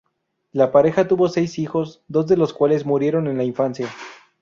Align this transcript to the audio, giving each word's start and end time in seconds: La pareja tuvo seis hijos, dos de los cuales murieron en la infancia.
La 0.51 0.71
pareja 0.71 1.07
tuvo 1.07 1.29
seis 1.29 1.59
hijos, 1.59 2.01
dos 2.07 2.25
de 2.25 2.35
los 2.35 2.53
cuales 2.53 2.87
murieron 2.87 3.27
en 3.27 3.37
la 3.37 3.43
infancia. 3.43 3.87